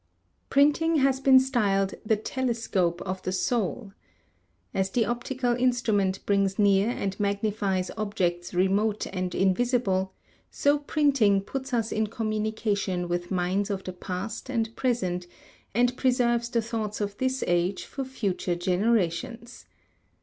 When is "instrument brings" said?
5.55-6.57